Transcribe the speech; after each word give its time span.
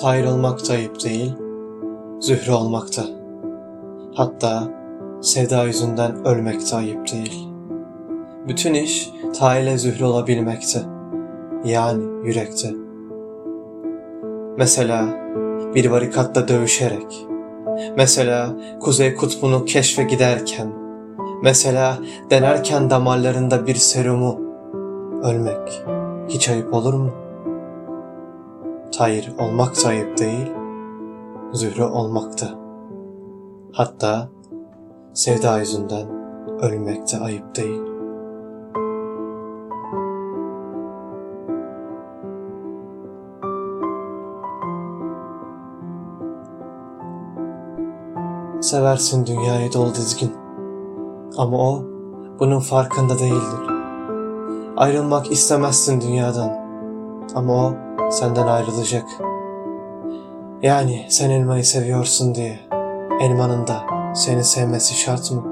Tahir 0.00 0.24
olmak 0.24 0.68
da 0.68 0.72
ayıp 0.72 1.04
değil, 1.04 1.34
Zühre 2.20 2.52
olmak. 2.52 2.88
Hatta 4.14 4.62
sevda 5.20 5.64
yüzünden 5.64 6.26
ölmek 6.26 6.70
de 6.72 6.76
ayıp 6.76 7.12
değil. 7.12 7.48
Bütün 8.48 8.74
iş 8.74 9.10
Tahir'le 9.38 9.76
Zühre 9.76 10.04
olabilmekte. 10.04 10.78
Yani 11.64 12.04
yürekte. 12.26 12.70
Mesela 14.58 15.06
bir 15.74 15.90
barikatta 15.90 16.48
dövüşerek, 16.48 17.26
mesela 17.96 18.56
Kuzey 18.80 19.14
Kutbu'nu 19.14 19.64
keşfe 19.64 20.02
giderken, 20.02 20.72
mesela 21.42 21.98
denerken 22.30 22.90
damarlarında 22.90 23.66
bir 23.66 23.74
serumu, 23.74 24.40
ölmek 25.22 25.84
hiç 26.28 26.48
ayıp 26.48 26.74
olur 26.74 26.94
mu? 26.94 27.25
Tahir 28.92 29.32
olmak 29.38 29.84
da 29.84 29.88
ayıp 29.88 30.18
değil, 30.18 30.52
Zühre 31.52 31.84
olmak 31.84 32.40
da. 32.40 32.46
Hatta 33.72 34.28
sevda 35.14 35.58
yüzünden 35.58 36.08
ölmek 36.60 37.12
de 37.12 37.18
ayıp 37.18 37.56
değil. 37.56 37.82
Seversin 48.60 49.26
dünyayı 49.26 49.72
dolu 49.72 49.94
dizgin. 49.94 50.32
Ama 51.36 51.56
o 51.56 51.82
bunun 52.40 52.60
farkında 52.60 53.18
değildir. 53.18 53.70
Ayrılmak 54.76 55.32
istemezsin 55.32 56.00
dünyadan. 56.00 56.65
Ama 57.36 57.52
o 57.52 57.72
senden 58.10 58.46
ayrılacak. 58.46 59.04
Yani 60.62 61.06
sen 61.08 61.30
elmayı 61.30 61.64
seviyorsun 61.64 62.34
diye 62.34 62.58
elmanın 63.20 63.66
da 63.66 63.76
seni 64.14 64.44
sevmesi 64.44 64.94
şart 64.94 65.32
mı? 65.32 65.44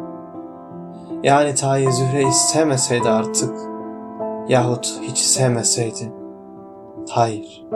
Yani 1.23 1.55
Tahir 1.55 1.91
Zühre'yi 1.91 2.33
sevmeseydi 2.33 3.09
artık 3.09 3.59
yahut 4.49 5.01
hiç 5.03 5.19
sevmeseydi 5.19 6.13
Tahir 7.09 7.67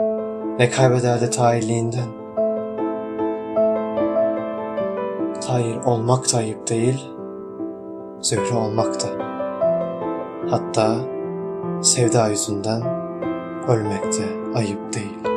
ne 0.59 0.69
kaybederdi 0.69 1.29
Tahirliğinden? 1.29 2.09
Tahir 5.41 5.77
olmak 5.85 6.33
da 6.33 6.41
değil, 6.69 7.09
Zühre 8.21 8.55
olmak 8.55 8.93
da. 9.03 9.07
Hatta 10.49 10.95
sevda 11.81 12.27
yüzünden 12.27 13.08
ölmek 13.69 14.03
de 14.03 14.55
ayıp 14.55 14.93
değil. 14.93 15.28